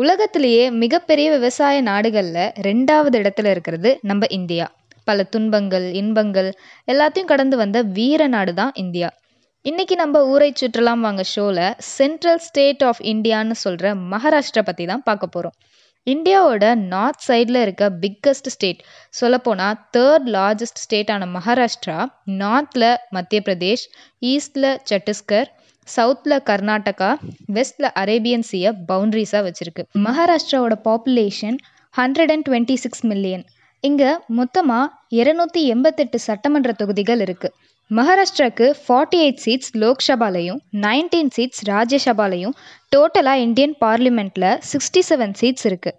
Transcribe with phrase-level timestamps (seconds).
[0.00, 4.66] உலகத்திலேயே மிகப்பெரிய விவசாய நாடுகளில் ரெண்டாவது இடத்துல இருக்கிறது நம்ம இந்தியா.
[5.04, 6.50] பல துன்பங்கள் இன்பங்கள்
[6.88, 9.08] எல்லாத்தையும் கடந்து வந்த வீர நாடு தான் இந்தியா.
[9.64, 11.64] இன்னைக்கு நம்ம ஊரை சுற்றலாம் வாங்க ஷோவில்
[11.96, 15.56] சென்ட்ரல் ஸ்டேட் ஆஃப் இந்தியான்னு சொல்கிற மகாராஷ்டிரா பற்றி தான் பார்க்க போகிறோம்
[16.06, 18.80] இந்தியாவோட நார்த் சைடில் இருக்க பிக்கஸ்ட் ஸ்டேட்
[19.10, 21.98] சொல்லப்போனால் தேர்ட் லார்ஜஸ்ட் ஸ்டேட்டான மகாராஷ்டிரா
[22.38, 23.84] நார்த்தில் மத்திய பிரதேஷ்
[24.26, 25.50] ஈஸ்டில் சத்தீஸ்கர்
[25.88, 27.10] சவுத்தில் கர்நாடகா
[27.52, 29.82] வெஸ்டில் அரேபியன் சீயை பவுண்ட்ரிஸாக வச்சுருக்கு.
[30.06, 31.58] மகாராஷ்டிராவோட population
[31.94, 33.44] hundred and twenty six million
[33.84, 37.54] இங்கே மொத்தமாக இருநூத்தி எண்பத்தெட்டு சட்டமன்ற தொகுதிகள் இருக்குது
[37.90, 42.54] மகாராஷ்டிராக்கு ஃபார்ட்டி எயிட் சீட்ஸ் லோக்சபாலையும் நைன்டீன் சீட்ஸ் ராஜ்யசபாலையும்
[42.94, 45.98] டோட்டலாக இந்தியன் பார்லிமெண்ட்டில் சிக்ஸ்டி செவன் சீட்ஸ் இருக்குது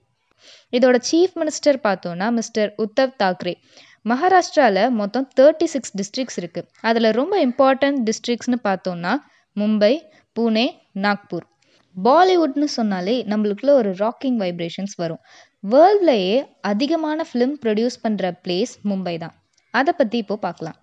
[0.74, 3.54] இதோட சீஃப் மினிஸ்டர் பார்த்தோன்னா மிஸ்டர் உத்தவ் தாக்கரே
[4.06, 9.14] மகாராஷ்டிராவில் மொத்தம் தேர்ட்டி சிக்ஸ் டிஸ்ட்ரிக்ஸ் இருக்குது அதில் ரொம்ப இம்பார்ட்டன்ட் டிஸ்ட்ரிக்ஸ்னு பார்த்தோன்னா
[9.58, 9.94] மும்பை
[10.36, 10.66] புனே
[11.06, 11.46] நாக்பூர்.
[11.96, 15.22] பாலிவுட்னு சொன்னாலே நம்மளுக்குள்ள ஒரு ராக்கிங் வைப்ரேஷன்ஸ் வரும்.
[15.64, 16.38] வேர்ல்ட்லேயே
[16.72, 19.34] அதிகமான ஃபிலிம் ப்ரொடியூஸ் பண்ணுற பிளேஸ் மும்பை தான்.
[19.74, 20.78] அதை பற்றி இப்போது பார்க்கலாம்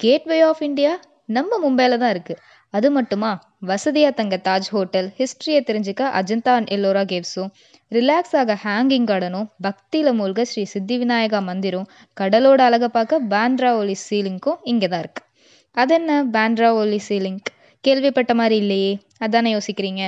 [0.00, 0.92] கேட்வே ஆஃப் இந்தியா
[1.36, 2.40] நம்ம மும்பையில் தான் இருக்குது
[2.74, 3.30] அது மட்டுமா?
[3.70, 7.50] வசதியாக தங்க தாஜ் ஹோட்டல் ஹிஸ்ட்ரியை தெரிஞ்சுக்க அஜந்தா அண்ட் எல்லோரா கேவ்ஸும்
[7.92, 11.88] ரிலாக்ஸ் ஆக ஹேங்கிங் கார்டனும் பக்தியில் மூழ்க ஸ்ரீ சித்தி விநாயகா மந்திரும்
[12.20, 15.28] கடலோட அழகை பார்க்க பேண்ட்ரா ஒலி சீலிங்க்கும் இங்கே தான் இருக்குது
[15.76, 17.50] அது என்ன பேண்ட்ரா ஒலி சீலிங்க்
[17.86, 18.92] கேள்விப்பட்ட மாதிரி இல்லையே.
[19.24, 20.02] அதானே யோசிக்கிறீங்க.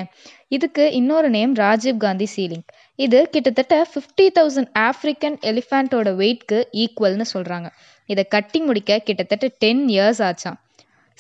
[0.57, 2.65] இதுக்கு இன்னொரு நேம் ராஜீவ் காந்தி சீலிங்.
[2.99, 7.69] இது கிட்டத்தட்ட ஃபிஃப்டி தௌசண்ட் ஆஃப்ரிக்கன் எலிஃபேண்ட்டோட வெயிட்க்கு ஈக்குவல்னு சொல்கிறாங்க
[8.09, 10.59] இதை கட்டி முடிக்க கிட்டத்தட்ட டென் இயர்ஸ் ஆச்சாம்.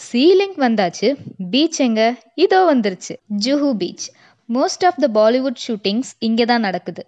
[0.00, 1.08] சீலிங் வந்தாச்சு
[1.52, 2.02] பீச் எங்க?
[2.44, 3.14] இதோ வந்துருச்சு
[3.44, 4.06] Juhu beach
[4.48, 7.02] most of the Bollywood shootings இங்கே தான் நடக்குது.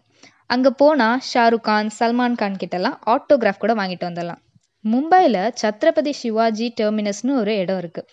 [0.54, 4.41] அங்கே போனால் ஷாருக் கான் சல்மான் கான் கிட்டலாம் ஆட்டோகிராஃப் கூட வாங்கிட்டு வந்துடலாம்.
[4.84, 8.09] மும்பையில் சத்ரபதி சிவாஜி டெர்மினஸ்னு ஒரு இடம் இருக்குது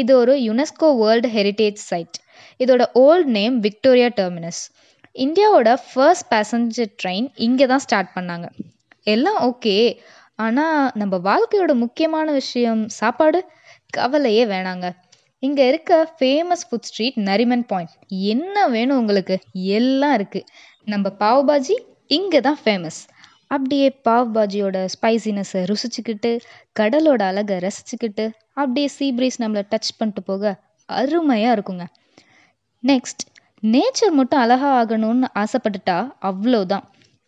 [0.00, 2.16] இது ஒரு யுனெஸ்கோ வேர்ல்டு ஹெரிட்டேஜ் சைட்
[2.60, 4.62] இதோட ஓல்ட் நேம் விக்டோரியா டெர்மினஸ்
[5.16, 8.46] இந்தியாவோட ஃபர்ஸ்ட் பேசஞ்சர் ட்ரெயின் இங்கே தான் ஸ்டார்ட் பண்ணாங்க.
[9.06, 9.76] எல்லாம் ஓகே
[10.44, 13.40] ஆனால் நம்ம வாழ்க்கையோட முக்கியமான விஷயம் சாப்பாடு?
[13.90, 14.86] கவலையே வேணாங்க.
[15.42, 17.94] இங்கே இருக்க famous food street Nariman point
[18.32, 19.36] என்ன வேணும் உங்களுக்கு?
[19.76, 20.48] எல்லாம் இருக்குது
[20.86, 21.76] நம்ம பாவ் பாஜி
[22.16, 23.00] இங்கே தான் ஃபேமஸ்
[23.50, 26.30] அப்படியே பாவ் பாஜியோட ஸ்பைசினஸை ருசிச்சுக்கிட்டு
[26.80, 28.24] கடலோட அழகை ரசிச்சுக்கிட்டு
[28.60, 30.52] அப்படியே சீ பிரீஸ் நம்மளை டச் பண்ணிட்டு போக
[30.88, 31.84] அருமையாக இருக்குங்க.
[32.84, 33.22] நெக்ஸ்ட்
[33.62, 35.98] நேச்சர் மட்டும் அழகா ஆகணும்னு ஆசைப்பட்டுட்டா
[36.30, 36.84] அவ்வளோதான்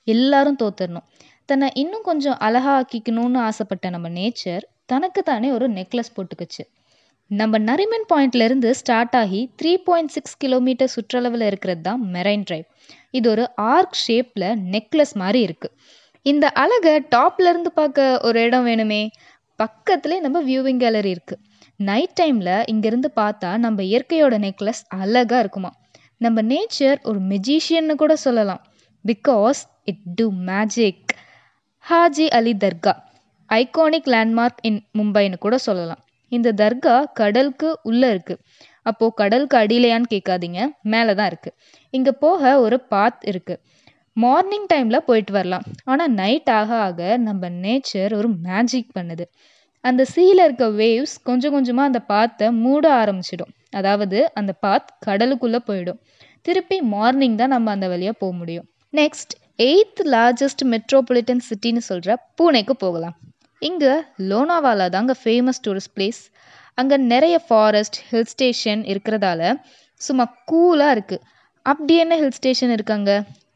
[0.07, 1.07] எல்லாரும் தோத்துடணும்.
[1.49, 6.62] தன்னை இன்னும் கொஞ்சம் அழகா ஆக்கிக்கணும்னு ஆசைப்பட்ட நம்ம நேச்சர் தனக்கு தானே ஒரு நெக்லஸ் போட்டுக்குச்சு.
[7.31, 12.67] நம்ம நரிமன் பாயிண்ட்லேருந்து ஸ்டார்ட் ஆகி த்ரீ பாயிண்ட் சிக்ஸ் கிலோமீட்டர் சுற்றளவில் இருக்கிறது தான் மெரைன் ட்ரைவ்
[13.11, 15.75] இது ஒரு ஆர்க் ஷேப்பில் நெக்லஸ் மாதிரி இருக்குது
[16.27, 19.03] இந்த அழகை டாப்லேருந்து பார்க்க ஒரு இடம் வேணுமே.
[19.59, 21.43] பக்கத்துலேயே நம்ம வியூவிங் கேலரி இருக்குது
[21.89, 25.71] நைட் டைமில் இங்கேருந்து பார்த்தா நம்ம இயற்கையோட நெக்லஸ் அழகாக இருக்குமா
[26.25, 28.62] நம்ம நேச்சர் ஒரு மெஜிஷியன்னு கூட சொல்லலாம்.
[29.05, 31.12] Because it do magic
[31.84, 32.95] Haji Ali dargah
[33.51, 36.03] iconic landmark in மும்பைன்னு கூட சொல்லலாம்.
[36.33, 38.43] இந்த தர்கா கடலுக்கு உள்ளே இருக்குது
[38.87, 40.61] அப்போது கடலுக்கு அடியிலையான்னு கேட்காதீங்க.
[40.93, 41.57] மேலே தான் இருக்குது
[41.95, 43.61] இங்கே போக ஒரு பாத் இருக்குது
[44.23, 45.65] மார்னிங் டைமில் போயிட்டு வரலாம்.
[45.91, 49.25] ஆனால் நைட் ஆக ஆக நம்ம நேச்சர் ஒரு மேஜிக் பண்ணுது.
[49.84, 53.53] அந்த சீல இருக்க வேவ்ஸ் கொஞ்சம் கொஞ்சமாக அந்த பாத்தை மூட ஆரம்பிச்சிடும்.
[53.78, 56.01] அதாவது அந்த பாத் கடலுக்குள்ளே போயிடும்.
[56.47, 58.67] திருப்பி மார்னிங் தான் நம்ம அந்த வழியாக போக முடியும்.
[58.93, 59.34] நெக்ஸ்ட்
[59.69, 63.17] எயித் லார்ஜஸ்ட் மெட்ரோபாலிட்டன் சிட்டின்னு சொல்கிற பூனேக்கு போகலாம்.
[63.62, 63.93] இங்கே
[64.31, 66.21] லோனாவாலா தாங்க ஃபேமஸ் டூரிஸ்ட் பிளேஸ்
[66.81, 69.43] அங்கே நிறைய ஃபாரஸ்ட் ஹில் ஸ்டேஷன் இருக்கிறதால
[70.01, 71.25] சும்மா கூலாக இருக்குது
[71.67, 73.10] அப்படி என்ன ஹில் ஸ்டேஷன் இருக்காங்க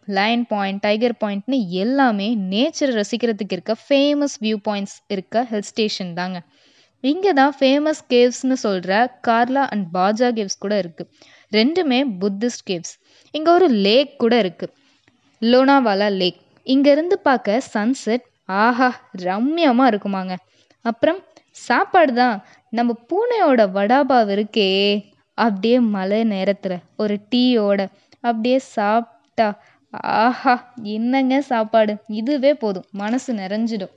[0.08, 6.38] லயன் பாயிண்ட் டைகர் பாயிண்ட்னு எல்லாமே நேச்சரை ரசிக்கிறதுக்கு இருக்க ஃபேமஸ் வியூ பாயிண்ட்ஸ் இருக்க ஹில் ஸ்டேஷன் தாங்க.
[7.04, 8.93] இங்கே தான் ஃபேமஸ் கேவ்ஸ்னு சொல்கிற
[9.28, 11.10] கார்லா அண்ட் பாஜா கேவ்ஸ் கூட இருக்குது
[11.52, 12.94] ரெண்டுமே புத்திஸ்ட் கேவ்ஸ்
[13.34, 14.72] இங்கே ஒரு லேக் கூட இருக்குது
[15.43, 18.26] லோனாவாலா லேக் இங்கேருந்து பார்க்க சன்செட்
[18.64, 18.88] ஆஹா
[19.25, 20.34] ரம்யமாக இருக்குமாங்க.
[20.84, 21.19] அப்புறம்
[21.66, 22.37] சாப்பாடு தான்.
[22.69, 24.69] நம்ம பூனையோட வடாபாவ் இருக்கே.
[25.38, 27.81] அப்படியே மழை நேரத்தில் ஒரு டீயோட
[28.20, 29.48] அப்படியே சாப்பிட்டா
[29.92, 31.94] ஆஹா என்னங்க சாப்பாடு.
[32.20, 32.86] இதுவே போதும்.
[32.92, 33.92] மனசு நிறைஞ்சிடும்.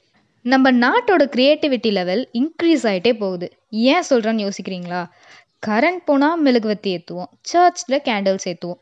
[0.46, 3.48] நம்ம நாட்டோட க்ரியேட்டிவிட்டி லெவல் இன்க்ரீஸ் ஆகிட்டே போகுது.
[3.92, 5.02] ஏன் சொல்கிறேன்னு யோசிக்கிறீங்களா?
[5.68, 8.82] கரண்ட் போனால் மெழுகுவத்தி ஏற்றுவோம் சர்ச்சில் கேண்டில்ஸ் ஏற்றுவோம்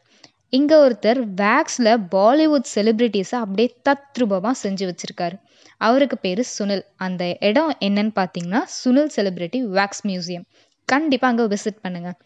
[0.53, 5.35] இங்கே ஒருத்தர் வேக்ஸில் பாலிவுட் செலிப்ரிட்டிஸை அப்படியே தத்ரூபமாக செஞ்சு வச்சுருக்காரு.
[5.77, 6.83] அவருக்கு பேர் சுனில்.
[7.05, 10.45] அந்த இடம் என்னன்னு பார்த்தீங்கன்னா சுனில் செலிப்ரிட்டி வேக்ஸ் மியூசியம்
[10.89, 12.17] கண்டிப்பாக அங்கே விசிட் பண்ணுங்கள்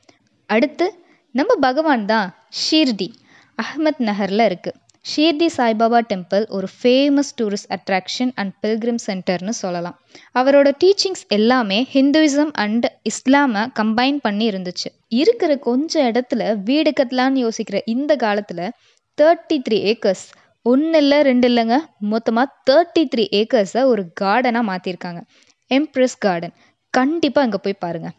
[0.49, 0.87] அடுத்து
[1.35, 2.27] நம்ம பகவான் தான்
[2.63, 3.07] ஷீர்டி.
[3.57, 9.95] அஹ்மத் நகரில் இருக்குது ஷீர்டி சாய்பாபா டெம்பிள் ஒரு famous tourist attraction and pilgrim சென்டர்னு சொல்லலாம்.
[10.35, 14.89] அவரோட டீச்சிங்ஸ் எல்லாமே ஹிந்துவிசம் அண்ட் இஸ்லாமை கம்பைன் பண்ணி இருந்துச்சு.
[15.21, 18.63] இருக்கிற கொஞ்சம் இடத்துல வீடு கட்டலான்னு யோசிக்கிற இந்த காலத்தில்
[19.17, 20.25] தேர்ட்டி த்ரீ ஏக்கர்ஸ்
[20.65, 21.75] ஒன்று இல்லை ரெண்டு இல்லைங்க
[22.13, 25.21] மொத்தமாக தேர்ட்டி த்ரீ ஏக்கர்ஸை ஒரு கார்டனாக மாற்றிருக்காங்க
[25.71, 26.55] எம்ப்ரெஸ் கார்டன்
[26.93, 28.15] கண்டிப்பாக அங்கே போய் பாருங்கள்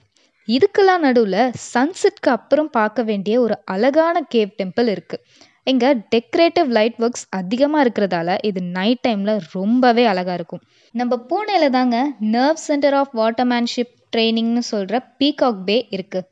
[0.49, 1.41] இதுக்கெல்லாம் நடுவில்
[1.73, 5.25] சன்செட்க்கு அப்புறம் பார்க்க வேண்டிய ஒரு அழகான கேவ் டெம்பிள் இருக்குது
[5.67, 10.63] இங்கே டெக்கரேட்டிவ் லைட் ஒர்க்ஸ் அதிகமாக இருக்கிறதால இது நைட் டைமில் ரொம்பவே அழகாக இருக்கும்.
[10.95, 11.97] நம்ம பூனேல தாங்க
[12.31, 16.27] நர்வ் சென்டர் ஆஃப் வாட்டர்மேன்ஷிப் ட்ரைனிங்னு சொல்கிற பீகாக் பே இருக்குது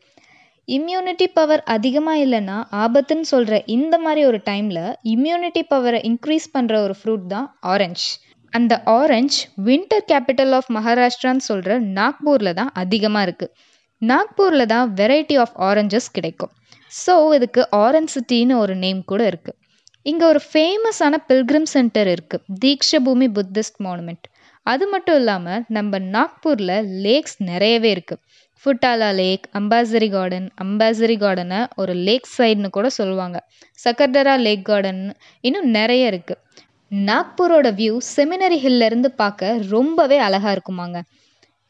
[0.68, 6.94] இம்யூனிட்டி பவர் அதிகமாக இல்லைன்னா ஆபத்துன்னு சொல்கிற இந்த மாதிரி ஒரு டைமில் இம்யூனிட்டி பவரை இன்க்ரீஸ் பண்ணுற ஒரு
[7.00, 8.06] ஃப்ரூட் தான் ஆரஞ்ச்
[8.52, 13.52] அந்த ஆரஞ்ச் வின்டர் கேபிட்டல் ஆஃப் மகாராஷ்டிரான்னு சொல்கிற நாக்பூரில் தான் அதிகமாக இருக்குது
[14.02, 16.52] நாக்பூரில் தான் வெரைட்டி ஆஃப் ஆரஞ்சஸ் கிடைக்கும்.
[17.02, 19.58] ஸோ இதுக்கு ஆரஞ்ச் சிட்டின்னு ஒரு நேம் கூட இருக்குது
[20.06, 24.26] இங்கே ஒரு ஃபேமஸான பில்கிரிம் சென்டர் இருக்குது தீக்ஷபூமி புத்திஸ்ட் மானுமெண்ட்
[24.66, 28.22] அது மட்டும் இல்லாமல் நம்ம நாக்பூரில் லேக்ஸ் நிறையவே இருக்குது
[28.64, 33.38] ஃபுட்டாலா லேக் அம்பாசரி கார்டன் அம்பாசரி கார்டனை ஒரு லேக் சைடுன்னு கூட சொல்லுவாங்க.
[33.84, 35.02] சக்கர்டரா லேக் கார்டன்
[35.49, 36.42] இன்னும் நிறைய இருக்குது
[36.90, 40.99] நாக்பூரோட வியூ செமினரி ஹில்லேருந்து பார்க்க ரொம்பவே அழகாக இருக்குமாங்க.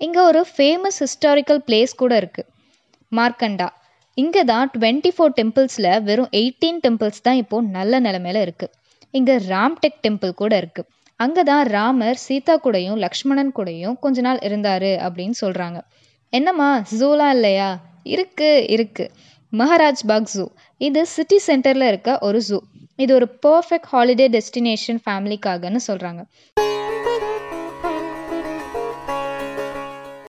[0.01, 2.49] இங்கே ஒரு ஃபேமஸ் ஹிஸ்டாரிக்கல் பிளேஸ் கூட இருக்குது
[3.13, 3.69] மார்க்கண்டா.
[4.19, 8.75] இங்கே தான் டுவெண்ட்டி ஃபோர் டெம்பிள்ஸில் வெறும் எயிட்டீன் டெம்பிள்ஸ் தான் இப்போது நல்ல நிலமையில இருக்குது
[9.15, 10.89] இங்கே ராம்டெக் டெம்பிள் கூட இருக்குது
[11.21, 15.79] அங்கே தான் ராமர் சீதா கூடயும் லக்ஷ்மணன் கூடயும் கொஞ்ச நாள் இருந்தார் அப்படின்னு சொல்கிறாங்க
[16.33, 17.69] என்னம்மா ஜூலாம் இல்லையா?
[18.07, 19.13] இருக்குது இருக்குது
[19.53, 20.45] மகாராஜ் பாக் ஜூ
[20.81, 22.59] இது சிட்டி சென்டரில் இருக்க ஒரு ஜூ
[22.99, 26.23] இது ஒரு பர்ஃபெக்ட் ஹாலிடே டெஸ்டினேஷன் ஃபேமிலிக்காகன்னு சொல்கிறாங்க